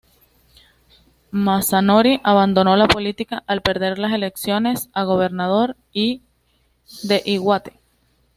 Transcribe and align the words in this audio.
Masanori 1.29 2.21
abandonó 2.23 2.75
la 2.75 2.87
política 2.87 3.43
al 3.45 3.61
perder 3.61 3.99
las 3.99 4.11
elecciones 4.13 4.89
a 4.93 5.03
gobernador 5.03 5.77
de 5.93 7.21
Iwate. 7.23 7.75